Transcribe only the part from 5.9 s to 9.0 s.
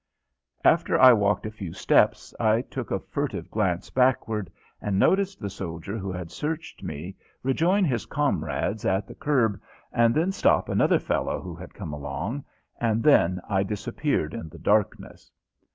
who had searched me rejoin his comrades